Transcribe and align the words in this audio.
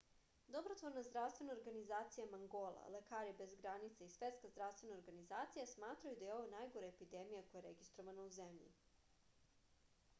dobrotvorna 0.53 1.01
zdravstvena 1.07 1.55
organizacija 1.55 2.23
mangola 2.31 2.85
lekari 2.95 3.35
bez 3.41 3.51
granica 3.65 4.07
i 4.07 4.13
svetska 4.13 4.49
zdravstvena 4.53 4.95
organizacija 4.95 5.65
smatraju 5.73 6.17
da 6.21 6.25
je 6.29 6.33
ovo 6.37 6.47
najgora 6.53 6.87
epidemija 6.93 7.43
koja 7.51 7.59
je 7.61 7.67
registrovana 7.67 8.25
u 8.31 8.33
zemlji 8.39 8.71